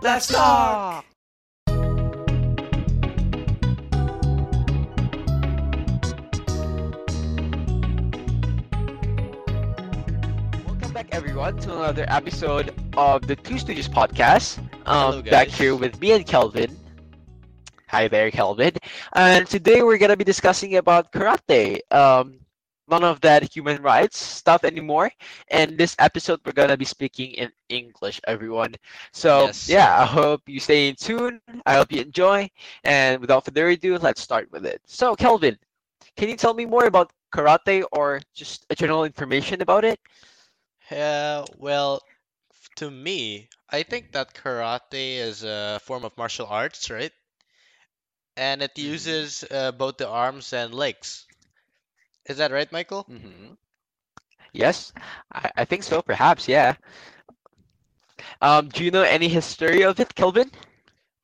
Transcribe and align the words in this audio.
Let's 0.00 0.28
talk! 0.28 1.04
Welcome 10.64 10.92
back, 10.92 11.08
everyone, 11.10 11.56
to 11.58 11.72
another 11.72 12.04
episode 12.06 12.72
of 12.96 13.26
the 13.26 13.34
Two 13.34 13.58
Studios 13.58 13.88
podcast. 13.88 14.58
Um, 14.58 14.66
Hello, 14.86 15.22
back 15.22 15.48
here 15.48 15.74
with 15.74 16.00
me 16.00 16.12
and 16.12 16.24
Kelvin. 16.24 16.78
Hi 17.88 18.06
there, 18.06 18.30
Kelvin. 18.30 18.74
And 19.14 19.48
today 19.48 19.82
we're 19.82 19.98
gonna 19.98 20.16
be 20.16 20.22
discussing 20.22 20.76
about 20.76 21.10
karate. 21.10 21.80
Um, 21.90 22.38
none 22.88 23.04
of 23.04 23.20
that 23.22 23.52
human 23.54 23.82
rights 23.82 24.18
stuff 24.18 24.64
anymore. 24.64 25.10
And 25.48 25.78
this 25.78 25.94
episode, 25.98 26.40
we're 26.44 26.52
gonna 26.52 26.76
be 26.76 26.84
speaking 26.84 27.32
in 27.32 27.52
English, 27.68 28.20
everyone. 28.26 28.74
So 29.12 29.52
Yes. 29.52 29.66
yeah, 29.66 30.00
I 30.00 30.06
hope 30.06 30.42
you 30.46 30.60
stay 30.60 30.88
in 30.88 30.96
tune. 30.96 31.40
I 31.66 31.74
hope 31.74 31.92
you 31.92 32.00
enjoy. 32.00 32.50
And 32.84 33.20
without 33.20 33.44
further 33.44 33.68
ado, 33.68 33.98
let's 33.98 34.20
start 34.20 34.50
with 34.52 34.66
it. 34.66 34.80
So, 34.86 35.14
Kelvin, 35.16 35.58
can 36.16 36.28
you 36.28 36.36
tell 36.36 36.54
me 36.54 36.66
more 36.66 36.84
about 36.86 37.12
karate 37.32 37.84
or 37.92 38.20
just 38.34 38.66
a 38.70 38.74
general 38.74 39.04
information 39.04 39.60
about 39.62 39.84
it? 39.84 40.00
Uh, 40.90 41.46
well, 41.56 42.02
to 42.76 42.90
me, 42.90 43.48
I 43.70 43.82
think 43.84 44.12
that 44.12 44.34
karate 44.34 45.16
is 45.18 45.44
a 45.44 45.80
form 45.84 46.04
of 46.04 46.16
martial 46.16 46.46
arts, 46.46 46.90
right? 46.90 47.12
And 48.38 48.62
it 48.62 48.78
Mhm. 48.80 49.18
uses 49.18 49.44
uh, 49.50 49.72
both 49.72 49.98
the 49.98 50.08
arms 50.08 50.52
and 50.54 50.74
legs. 50.74 51.27
Is 52.28 52.36
that 52.36 52.52
right, 52.52 52.70
Michael? 52.72 53.08
hmm 53.08 53.54
Yes, 54.52 54.92
I, 55.32 55.50
I 55.56 55.64
think 55.64 55.82
so. 55.82 56.02
Perhaps, 56.02 56.48
yeah. 56.48 56.76
Um, 58.40 58.68
do 58.68 58.84
you 58.84 58.90
know 58.90 59.02
any 59.02 59.28
history 59.28 59.82
of 59.82 59.98
it, 60.00 60.14
Kelvin? 60.14 60.50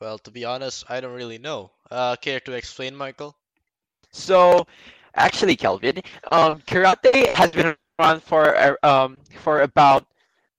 Well, 0.00 0.18
to 0.18 0.30
be 0.30 0.44
honest, 0.44 0.84
I 0.90 1.00
don't 1.00 1.14
really 1.14 1.38
know. 1.38 1.70
Uh, 1.90 2.16
care 2.16 2.40
to 2.40 2.52
explain, 2.52 2.96
Michael? 2.96 3.36
So, 4.12 4.66
actually, 5.14 5.56
Kelvin, 5.56 6.02
um, 6.30 6.60
karate 6.62 7.34
has 7.34 7.50
been 7.50 7.66
around 7.66 8.22
for 8.22 8.56
uh, 8.56 8.74
um 8.82 9.16
for 9.38 9.62
about 9.62 10.06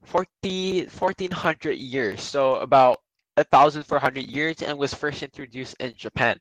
40, 0.03 0.85
1400 0.87 1.77
years, 1.77 2.21
so 2.21 2.55
about 2.57 2.99
1400 3.35 4.25
years, 4.25 4.61
and 4.61 4.77
was 4.77 4.93
first 4.93 5.23
introduced 5.23 5.75
in 5.79 5.93
Japan. 5.95 6.39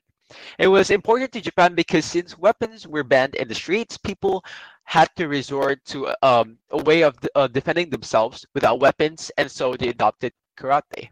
It 0.57 0.67
was 0.67 0.89
important 0.91 1.31
to 1.33 1.41
Japan 1.41 1.75
because 1.75 2.05
since 2.05 2.37
weapons 2.37 2.87
were 2.87 3.03
banned 3.03 3.35
in 3.35 3.47
the 3.47 3.55
streets, 3.55 3.97
people 3.97 4.43
had 4.83 5.09
to 5.17 5.27
resort 5.27 5.83
to 5.85 6.13
um, 6.21 6.57
a 6.69 6.81
way 6.83 7.01
of 7.03 7.17
uh, 7.35 7.47
defending 7.47 7.89
themselves 7.89 8.45
without 8.53 8.79
weapons, 8.79 9.31
and 9.37 9.49
so 9.51 9.75
they 9.75 9.89
adopted 9.89 10.33
karate. 10.57 11.09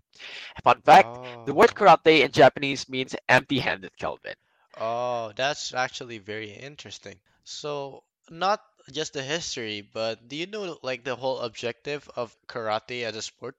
Fun 0.63 0.81
fact: 0.81 1.19
the 1.45 1.53
word 1.53 1.69
Oh, 1.69 1.75
karate 1.75 2.22
in 2.23 2.31
Japanese 2.31 2.88
means 2.89 3.16
empty-handed, 3.30 3.97
Kelvin. 3.97 4.36
oh, 4.78 5.31
that's 5.35 5.73
actually 5.73 6.17
very 6.19 6.52
interesting. 6.52 7.19
So, 7.44 8.03
not 8.30 8.61
just 8.91 9.13
the 9.13 9.23
history, 9.23 9.81
but 9.81 10.28
do 10.28 10.35
you 10.35 10.47
know 10.47 10.78
like 10.83 11.03
the 11.03 11.16
whole 11.16 11.39
objective 11.39 12.09
of 12.16 12.35
karate 12.47 13.03
as 13.03 13.16
a 13.16 13.22
sport? 13.22 13.56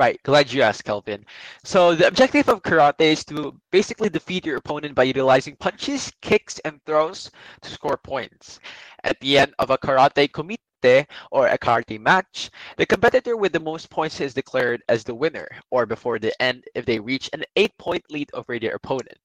Right, 0.00 0.18
glad 0.22 0.50
you 0.50 0.62
asked, 0.62 0.84
Kelvin. 0.84 1.26
So 1.62 1.94
the 1.94 2.06
objective 2.06 2.48
of 2.48 2.62
karate 2.62 3.12
is 3.12 3.22
to 3.26 3.54
basically 3.70 4.08
defeat 4.08 4.46
your 4.46 4.56
opponent 4.56 4.94
by 4.94 5.02
utilizing 5.02 5.56
punches, 5.56 6.10
kicks, 6.22 6.58
and 6.60 6.80
throws 6.86 7.30
to 7.60 7.70
score 7.70 7.98
points. 7.98 8.60
At 9.04 9.20
the 9.20 9.36
end 9.36 9.52
of 9.58 9.68
a 9.68 9.76
karate 9.76 10.30
kumite 10.30 11.06
or 11.30 11.48
a 11.48 11.58
karate 11.58 12.00
match, 12.00 12.50
the 12.78 12.86
competitor 12.86 13.36
with 13.36 13.52
the 13.52 13.60
most 13.60 13.90
points 13.90 14.22
is 14.22 14.32
declared 14.32 14.82
as 14.88 15.04
the 15.04 15.14
winner, 15.14 15.46
or 15.70 15.84
before 15.84 16.18
the 16.18 16.32
end 16.40 16.64
if 16.74 16.86
they 16.86 16.98
reach 16.98 17.28
an 17.34 17.44
eight-point 17.56 18.04
lead 18.10 18.30
over 18.32 18.58
their 18.58 18.76
opponent. 18.76 19.20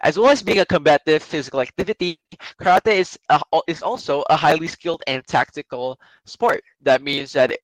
As 0.00 0.18
well 0.18 0.30
as 0.30 0.42
being 0.42 0.58
a 0.58 0.66
combative 0.66 1.22
physical 1.22 1.60
activity, 1.60 2.18
karate 2.60 2.94
is 2.94 3.16
a, 3.28 3.40
is 3.68 3.84
also 3.84 4.24
a 4.30 4.34
highly 4.34 4.66
skilled 4.66 5.04
and 5.06 5.24
tactical 5.28 5.96
sport. 6.24 6.64
That 6.80 7.02
means 7.02 7.32
that 7.34 7.56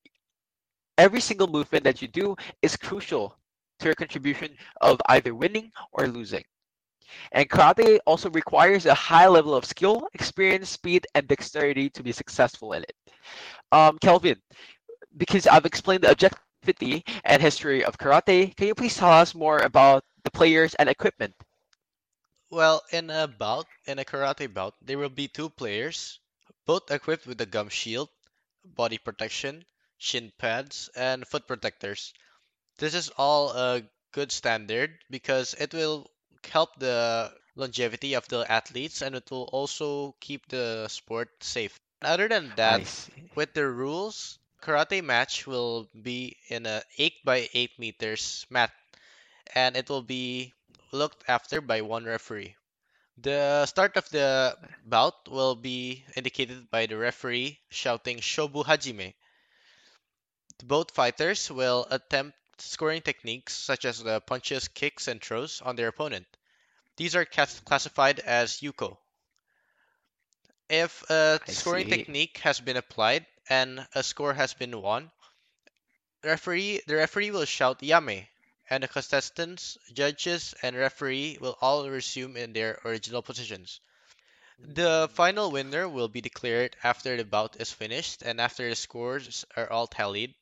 every 0.99 1.21
single 1.21 1.47
movement 1.47 1.85
that 1.85 2.03
you 2.03 2.09
do 2.09 2.37
is 2.61 2.77
crucial 2.77 3.39
to 3.79 3.87
your 3.87 3.95
contribution 3.95 4.55
of 4.81 5.01
either 5.09 5.35
winning 5.35 5.71
or 5.93 6.09
losing. 6.09 6.45
And 7.33 7.49
karate 7.49 7.99
also 8.07 8.29
requires 8.31 8.85
a 8.85 8.95
high 8.95 9.29
level 9.29 9.55
of 9.55 9.65
skill, 9.65 10.09
experience, 10.13 10.69
speed, 10.69 11.07
and 11.15 11.27
dexterity 11.27 11.89
to 11.91 12.03
be 12.03 12.13
successful 12.13 12.75
in 12.75 12.83
it. 12.83 12.93
Um, 13.73 13.99
Kelvin, 13.99 14.37
because 15.17 15.47
I've 15.47 15.65
explained 15.65 16.03
the 16.05 16.11
objectivity 16.11 17.05
and 17.25 17.41
history 17.41 17.85
of 17.85 17.97
karate, 17.97 18.55
can 18.57 18.67
you 18.67 18.75
please 18.75 18.97
tell 18.97 19.11
us 19.13 19.35
more 19.35 19.61
about 19.61 20.05
the 20.25 20.31
players 20.31 20.75
and 20.75 20.89
equipment? 20.89 21.35
Well, 22.51 22.83
in 22.93 23.11
a 23.11 23.27
bout, 23.27 23.67
in 23.87 23.99
a 23.99 24.05
karate 24.05 24.53
bout, 24.53 24.75
there 24.83 24.99
will 24.99 25.09
be 25.09 25.29
two 25.29 25.49
players, 25.49 26.21
both 26.67 26.91
equipped 26.91 27.27
with 27.27 27.41
a 27.41 27.47
gum 27.47 27.69
shield, 27.69 28.11
body 28.65 28.99
protection, 28.99 29.65
shin 29.99 30.33
pads, 30.39 30.89
and 30.97 31.27
foot 31.27 31.47
protectors. 31.47 32.15
This 32.79 32.95
is 32.95 33.11
all 33.19 33.51
a 33.51 33.83
good 34.13 34.33
standard 34.33 34.99
because 35.11 35.55
it 35.55 35.75
will 35.75 36.11
help 36.51 36.79
the 36.79 37.33
longevity 37.57 38.15
of 38.15 38.27
the 38.29 38.51
athletes 38.51 39.03
and 39.03 39.15
it 39.15 39.31
will 39.31 39.51
also 39.53 40.15
keep 40.21 40.49
the 40.49 40.89
sport 40.89 41.29
safe. 41.43 41.79
Other 42.01 42.29
than 42.29 42.53
that, 42.57 42.87
with 43.35 43.53
the 43.55 43.67
rules, 43.67 44.39
karate 44.63 45.03
match 45.03 45.47
will 45.47 45.89
be 46.03 46.37
in 46.49 46.67
a 46.67 46.83
8 46.97 47.13
by 47.25 47.49
8 47.53 47.79
meters 47.79 48.47
mat 48.51 48.71
and 49.55 49.77
it 49.77 49.89
will 49.89 50.03
be 50.03 50.55
looked 50.93 51.25
after 51.29 51.61
by 51.61 51.81
one 51.83 52.05
referee. 52.05 52.55
The 53.19 53.67
start 53.67 53.97
of 53.97 54.09
the 54.11 54.57
bout 54.87 55.29
will 55.29 55.57
be 55.57 56.05
indicated 56.15 56.71
by 56.71 56.87
the 56.87 56.97
referee 56.97 57.59
shouting 57.69 58.19
Shobu 58.19 58.65
Hajime. 58.65 59.15
Both 60.65 60.91
fighters 60.91 61.51
will 61.51 61.87
attempt 61.91 62.37
scoring 62.61 63.01
techniques 63.01 63.55
such 63.55 63.85
as 63.85 64.03
the 64.03 64.21
punches, 64.21 64.69
kicks, 64.69 65.09
and 65.09 65.23
throws 65.23 65.63
on 65.63 65.77
their 65.77 65.89
opponent. 65.89 66.27
These 66.97 67.15
are 67.15 67.25
classified 67.25 68.19
as 68.21 68.61
Yuko. 68.61 68.99
If 70.69 71.09
a 71.09 71.41
I 71.47 71.53
scoring 71.53 71.87
see. 71.87 71.97
technique 71.97 72.39
has 72.39 72.61
been 72.61 72.77
applied 72.77 73.25
and 73.49 73.87
a 73.95 74.03
score 74.03 74.35
has 74.35 74.53
been 74.53 74.83
won, 74.83 75.11
referee 76.25 76.83
the 76.87 76.97
referee 76.97 77.31
will 77.31 77.45
shout 77.45 77.81
Yame, 77.81 78.27
and 78.69 78.83
the 78.83 78.89
contestants, 78.89 79.79
judges, 79.93 80.55
and 80.61 80.77
referee 80.77 81.39
will 81.41 81.57
all 81.61 81.89
resume 81.89 82.37
in 82.37 82.53
their 82.53 82.81
original 82.85 83.23
positions. 83.23 83.81
The 84.59 85.09
final 85.15 85.53
winner 85.53 85.89
will 85.89 86.09
be 86.09 86.21
declared 86.21 86.77
after 86.83 87.17
the 87.17 87.25
bout 87.25 87.61
is 87.61 87.71
finished 87.71 88.23
and 88.23 88.41
after 88.41 88.69
the 88.69 88.75
scores 88.75 89.45
are 89.57 89.71
all 89.71 89.87
tallied. 89.87 90.35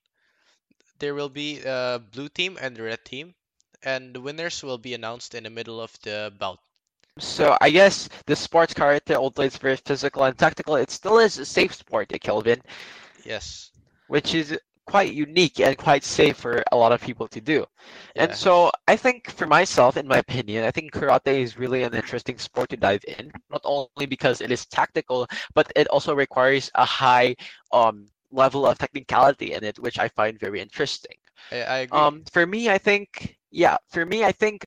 There 0.99 1.15
will 1.15 1.29
be 1.29 1.61
a 1.65 2.01
blue 2.13 2.29
team 2.29 2.57
and 2.61 2.79
a 2.79 2.83
red 2.83 3.05
team, 3.05 3.35
and 3.83 4.15
the 4.15 4.21
winners 4.21 4.63
will 4.63 4.79
be 4.79 4.95
announced 4.95 5.35
in 5.35 5.45
the 5.45 5.51
middle 5.51 5.81
of 5.81 5.99
the 6.03 6.33
bout. 6.39 6.61
So 7.19 7.57
I 7.61 7.71
guess 7.71 8.09
the 8.27 8.37
sports 8.37 8.75
karate, 8.75 9.15
although 9.15 9.43
it's 9.43 9.59
very 9.59 9.77
physical 9.77 10.25
and 10.25 10.37
tactical, 10.39 10.77
it 10.77 10.91
still 10.91 11.19
is 11.19 11.39
a 11.39 11.45
safe 11.45 11.75
sport, 11.75 12.13
eh, 12.13 12.19
Kelvin. 12.19 12.63
Yes. 13.25 13.71
which 14.09 14.35
is 14.35 14.59
quite 14.87 15.13
unique 15.13 15.61
and 15.61 15.77
quite 15.77 16.05
safe 16.05 16.37
for 16.37 16.63
a 16.73 16.77
lot 16.77 16.93
of 16.93 17.01
people 17.01 17.27
to 17.29 17.41
do. 17.41 17.65
And 18.17 18.35
so 18.35 18.71
I 18.87 18.97
think 18.97 19.31
for 19.31 19.47
myself, 19.47 19.97
in 19.97 20.07
my 20.07 20.19
opinion, 20.19 20.65
I 20.65 20.71
think 20.71 20.93
karate 20.93 21.41
is 21.43 21.59
really 21.59 21.83
an 21.83 21.95
interesting 21.95 22.39
sport 22.39 22.71
to 22.71 22.77
dive 22.77 23.05
in, 23.07 23.33
not 23.51 23.63
only 23.65 24.07
because 24.07 24.41
it 24.41 24.51
is 24.51 24.67
tactical, 24.67 25.27
but 25.55 25.71
it 25.77 25.89
also 25.89 26.15
requires 26.15 26.71
a 26.75 26.85
high 26.85 27.35
um, 27.73 28.09
level 28.31 28.67
of 28.67 28.79
technicality 28.79 29.53
in 29.53 29.65
it, 29.65 29.79
which 29.79 29.99
I 29.99 30.09
find 30.09 30.39
very 30.39 30.61
interesting. 30.61 31.17
I, 31.51 31.63
I 31.63 31.77
agree. 31.79 31.99
Um, 31.99 32.25
for 32.33 32.47
me, 32.47 32.71
I 32.71 32.79
think, 32.79 33.37
yeah, 33.51 33.77
for 33.91 34.05
me, 34.07 34.25
I 34.25 34.33
think 34.33 34.65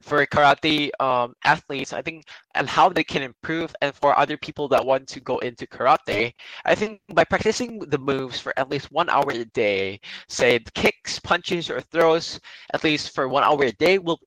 for 0.00 0.24
karate 0.26 0.90
um, 1.00 1.34
athletes, 1.44 1.92
I 1.92 2.02
think, 2.02 2.26
and 2.54 2.68
how 2.68 2.88
they 2.88 3.04
can 3.04 3.22
improve, 3.22 3.74
and 3.80 3.94
for 3.94 4.16
other 4.16 4.36
people 4.36 4.68
that 4.68 4.84
want 4.84 5.08
to 5.08 5.20
go 5.20 5.38
into 5.38 5.66
karate, 5.66 6.32
I 6.64 6.74
think 6.74 7.00
by 7.12 7.24
practicing 7.24 7.78
the 7.80 7.98
moves 7.98 8.38
for 8.38 8.52
at 8.58 8.70
least 8.70 8.92
one 8.92 9.08
hour 9.08 9.30
a 9.30 9.44
day, 9.46 10.00
say 10.28 10.60
kicks, 10.74 11.18
punches, 11.18 11.70
or 11.70 11.80
throws, 11.80 12.40
at 12.72 12.84
least 12.84 13.14
for 13.14 13.28
one 13.28 13.42
hour 13.42 13.64
a 13.64 13.72
day, 13.72 13.98
will 13.98 14.20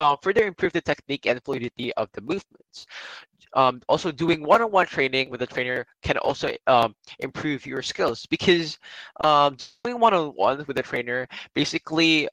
uh, 0.00 0.16
further 0.22 0.46
improve 0.46 0.72
the 0.72 0.80
technique 0.80 1.26
and 1.26 1.42
fluidity 1.44 1.92
of 1.94 2.08
the 2.12 2.20
movements. 2.20 2.86
Um, 3.54 3.82
also, 3.88 4.12
doing 4.12 4.44
one-on-one 4.44 4.86
training 4.86 5.28
with 5.30 5.42
a 5.42 5.46
trainer 5.46 5.86
can 6.02 6.16
also 6.18 6.54
um, 6.68 6.94
improve 7.18 7.66
your 7.66 7.82
skills 7.82 8.26
because 8.26 8.78
um, 9.24 9.56
doing 9.82 9.98
one-on-one 9.98 10.64
with 10.68 10.78
a 10.78 10.82
trainer 10.82 11.26
basically 11.54 12.28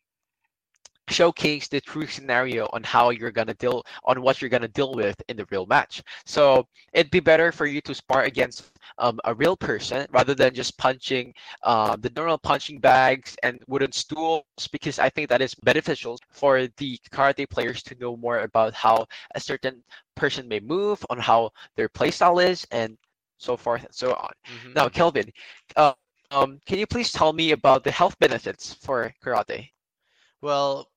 showcase 1.09 1.67
the 1.67 1.79
true 1.81 2.05
scenario 2.05 2.67
on 2.73 2.83
how 2.83 3.09
you're 3.09 3.31
gonna 3.31 3.53
deal 3.53 3.83
on 4.05 4.21
what 4.21 4.41
you're 4.41 4.49
gonna 4.49 4.67
deal 4.67 4.93
with 4.93 5.21
in 5.27 5.37
the 5.37 5.45
real 5.51 5.65
match. 5.65 6.01
So 6.25 6.67
it'd 6.93 7.11
be 7.11 7.19
better 7.19 7.51
for 7.51 7.65
you 7.65 7.81
to 7.81 7.93
spar 7.93 8.23
against 8.23 8.71
um, 8.97 9.19
a 9.25 9.33
real 9.33 9.55
person 9.57 10.07
rather 10.11 10.33
than 10.33 10.53
just 10.53 10.77
punching 10.77 11.33
uh, 11.63 11.95
the 11.97 12.09
normal 12.15 12.37
punching 12.37 12.79
bags 12.79 13.35
and 13.43 13.59
wooden 13.67 13.91
stools 13.91 14.43
because 14.71 14.99
I 14.99 15.09
think 15.09 15.29
that 15.29 15.41
is 15.41 15.53
beneficial 15.55 16.17
for 16.31 16.67
the 16.77 16.99
karate 17.11 17.49
players 17.49 17.81
to 17.83 17.95
know 17.99 18.15
more 18.15 18.39
about 18.39 18.73
how 18.73 19.05
a 19.33 19.39
certain 19.39 19.83
person 20.15 20.47
may 20.47 20.59
move, 20.59 21.03
on 21.09 21.19
how 21.19 21.51
their 21.75 21.89
playstyle 21.89 22.43
is, 22.43 22.65
and 22.71 22.97
so 23.37 23.55
forth 23.57 23.83
and 23.85 23.93
so 23.93 24.13
on. 24.13 24.31
Mhm. 24.47 24.75
Now, 24.75 24.89
Kelvin, 24.89 25.31
uh, 25.75 25.93
um, 26.31 26.59
can 26.65 26.79
you 26.79 26.87
please 26.87 27.11
tell 27.11 27.33
me 27.33 27.51
about 27.51 27.83
the 27.83 27.91
health 27.91 28.17
benefits 28.19 28.73
for 28.73 29.13
karate? 29.23 29.69
Well, 30.41 30.89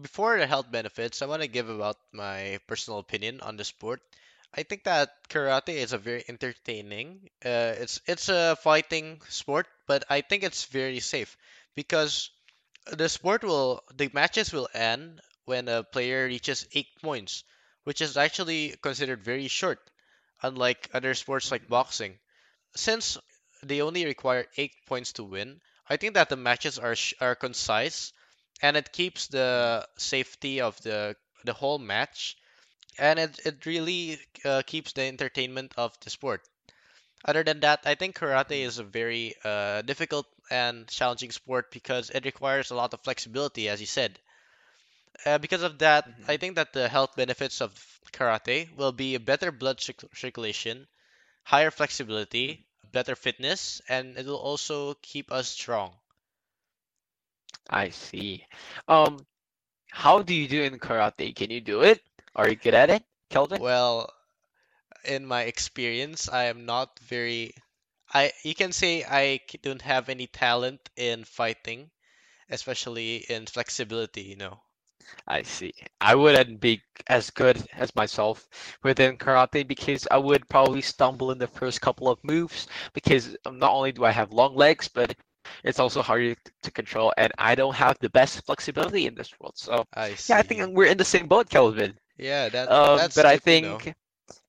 before 0.00 0.38
the 0.38 0.46
health 0.46 0.70
benefits, 0.70 1.22
I 1.22 1.26
want 1.26 1.42
to 1.42 1.48
give 1.48 1.68
about 1.68 1.96
my 2.12 2.58
personal 2.66 2.98
opinion 3.00 3.40
on 3.40 3.56
the 3.56 3.64
sport. 3.64 4.00
I 4.54 4.62
think 4.62 4.84
that 4.84 5.10
karate 5.28 5.74
is 5.74 5.92
a 5.92 5.98
very 5.98 6.24
entertaining. 6.28 7.30
Uh, 7.44 7.74
it's 7.78 8.00
it's 8.06 8.28
a 8.28 8.56
fighting 8.56 9.20
sport, 9.28 9.66
but 9.86 10.04
I 10.10 10.22
think 10.22 10.42
it's 10.42 10.64
very 10.66 11.00
safe 11.00 11.36
because 11.74 12.30
the 12.92 13.08
sport 13.08 13.44
will 13.44 13.82
the 13.94 14.10
matches 14.12 14.52
will 14.52 14.68
end 14.74 15.20
when 15.46 15.68
a 15.68 15.84
player 15.84 16.26
reaches 16.26 16.66
eight 16.74 16.88
points, 17.02 17.44
which 17.84 18.00
is 18.00 18.16
actually 18.16 18.76
considered 18.82 19.24
very 19.24 19.48
short, 19.48 19.80
unlike 20.42 20.90
other 20.94 21.14
sports 21.14 21.50
like 21.50 21.68
boxing. 21.68 22.18
Since 22.76 23.18
they 23.62 23.82
only 23.82 24.04
require 24.06 24.46
eight 24.56 24.74
points 24.86 25.12
to 25.14 25.24
win, 25.24 25.60
I 25.88 25.96
think 25.98 26.14
that 26.14 26.28
the 26.30 26.36
matches 26.36 26.78
are 26.78 26.96
sh 26.96 27.14
are 27.20 27.34
concise 27.36 28.12
and 28.62 28.76
it 28.76 28.92
keeps 28.92 29.26
the 29.28 29.86
safety 29.98 30.60
of 30.60 30.80
the 30.82 31.16
the 31.44 31.52
whole 31.52 31.78
match 31.78 32.36
and 32.98 33.18
it, 33.18 33.38
it 33.46 33.66
really 33.66 34.18
uh, 34.44 34.62
keeps 34.66 34.92
the 34.92 35.02
entertainment 35.02 35.72
of 35.76 35.98
the 36.00 36.10
sport. 36.10 36.42
Other 37.24 37.42
than 37.44 37.60
that, 37.60 37.80
I 37.84 37.94
think 37.94 38.16
karate 38.16 38.62
is 38.64 38.78
a 38.78 38.84
very 38.84 39.34
uh, 39.44 39.82
difficult 39.82 40.26
and 40.50 40.88
challenging 40.88 41.30
sport 41.32 41.70
because 41.70 42.10
it 42.10 42.24
requires 42.24 42.70
a 42.70 42.74
lot 42.76 42.94
of 42.94 43.00
flexibility, 43.02 43.68
as 43.68 43.80
you 43.80 43.86
said. 43.86 44.18
Uh, 45.24 45.38
because 45.38 45.62
of 45.62 45.78
that, 45.78 46.08
I 46.26 46.36
mhm, 46.36 46.38
think 46.38 46.56
that 46.56 46.72
the 46.72 46.88
health 46.88 47.14
benefits 47.16 47.60
of 47.60 47.72
karate 48.12 48.74
will 48.76 48.92
be 48.92 49.14
a 49.14 49.20
better 49.20 49.50
blood 49.52 49.80
circ- 49.80 50.16
circulation, 50.16 50.88
higher 51.44 51.70
flexibility, 51.70 52.66
better 52.92 53.14
fitness, 53.16 53.80
and 53.88 54.16
it 54.18 54.26
will 54.26 54.36
also 54.38 54.94
keep 54.94 55.30
us 55.32 55.48
strong. 55.48 55.98
I 57.70 57.88
see. 57.90 58.46
Um, 58.88 59.26
how 59.90 60.22
do 60.22 60.34
you 60.34 60.48
do 60.48 60.62
in 60.62 60.78
karate? 60.78 61.34
Can 61.34 61.50
you 61.50 61.60
do 61.60 61.82
it? 61.82 62.02
Are 62.34 62.48
you 62.48 62.56
good 62.56 62.74
at 62.74 62.90
it, 62.90 63.04
Kelvin? 63.30 63.60
Well, 63.60 64.12
in 65.04 65.26
my 65.26 65.42
experience, 65.42 66.28
I 66.28 66.44
am 66.44 66.64
not 66.66 66.98
very 67.00 67.54
I 68.12 68.32
you 68.44 68.54
can 68.54 68.72
say 68.72 69.04
I 69.04 69.40
don't 69.62 69.82
have 69.82 70.08
any 70.08 70.26
talent 70.26 70.88
in 70.96 71.24
fighting, 71.24 71.90
especially 72.50 73.16
in 73.28 73.46
flexibility, 73.46 74.22
you 74.22 74.36
know. 74.36 74.60
I 75.28 75.42
see. 75.42 75.74
I 76.00 76.14
wouldn't 76.14 76.60
be 76.60 76.82
as 77.06 77.30
good 77.30 77.66
as 77.72 77.94
myself 77.94 78.48
within 78.82 79.16
karate 79.16 79.66
because 79.66 80.06
I 80.10 80.18
would 80.18 80.48
probably 80.48 80.80
stumble 80.82 81.30
in 81.30 81.38
the 81.38 81.46
first 81.46 81.80
couple 81.80 82.08
of 82.08 82.22
moves 82.24 82.66
because 82.92 83.36
not 83.46 83.72
only 83.72 83.92
do 83.92 84.04
I 84.04 84.10
have 84.10 84.32
long 84.32 84.54
legs, 84.56 84.88
but 84.88 85.16
it's 85.64 85.78
also 85.78 86.02
harder 86.02 86.34
to 86.62 86.70
control, 86.70 87.12
and 87.16 87.32
I 87.38 87.54
don't 87.54 87.74
have 87.74 87.96
the 88.00 88.10
best 88.10 88.44
flexibility 88.46 89.06
in 89.06 89.14
this 89.14 89.32
world. 89.40 89.56
So, 89.56 89.84
I 89.94 90.18
yeah, 90.28 90.36
I 90.38 90.42
think 90.42 90.76
we're 90.76 90.86
in 90.90 90.98
the 90.98 91.04
same 91.04 91.26
boat, 91.28 91.48
Kelvin. 91.50 91.98
Yeah, 92.16 92.48
that 92.50 92.68
Um, 92.68 92.94
that's 92.94 93.14
but 93.14 93.26
I 93.26 93.36
good 93.36 93.44
to 93.44 93.56
know. 93.56 93.82
think 93.82 93.94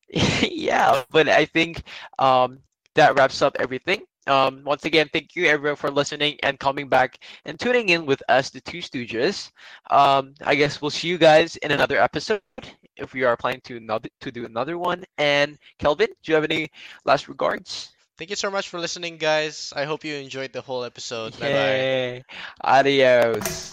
Yeah, 0.43 1.01
but 1.03 1.19
I 1.29 1.45
think 1.45 1.73
um, 2.07 2.59
that 2.83 3.07
wraps 3.07 3.41
up 3.41 3.55
everything. 3.59 4.01
Um, 4.27 4.63
once 4.63 4.85
again, 4.85 5.09
thank 5.11 5.35
you 5.35 5.45
everyone 5.45 5.75
for 5.75 5.89
listening 5.89 6.37
and 6.43 6.59
coming 6.59 6.87
back 6.89 7.19
and 7.45 7.59
tuning 7.59 7.89
in 7.89 8.05
with 8.05 8.21
us, 8.29 8.49
the 8.49 8.61
Two 8.61 8.79
Stooges. 8.79 9.51
Um, 9.89 10.33
I 10.45 10.55
guess 10.55 10.81
we'll 10.81 10.91
see 10.91 11.07
you 11.07 11.17
guys 11.17 11.57
in 11.57 11.71
another 11.71 11.99
episode 11.99 12.41
if 12.77 12.95
we 13.13 13.23
are 13.23 13.23
planning 13.37 13.61
to 13.65 13.77
another 13.77 14.09
to 14.21 14.31
do 14.31 14.45
another 14.45 14.77
one. 14.77 15.05
And 15.17 15.57
Kelvin, 15.79 16.07
do 16.23 16.31
you 16.31 16.35
have 16.35 16.43
any 16.43 16.69
last 17.05 17.27
regards? 17.27 17.91
Thank 18.19 18.31
you 18.31 18.35
so 18.35 18.51
much 18.51 18.67
for 18.67 18.81
listening, 18.81 19.15
guys. 19.15 19.71
I 19.73 19.85
hope 19.85 20.03
you 20.03 20.15
enjoyed 20.15 20.51
the 20.51 20.59
whole 20.59 20.83
episode. 20.83 21.39
Bye 21.39 21.53
bye. 21.53 22.23
Adios. 22.61 23.71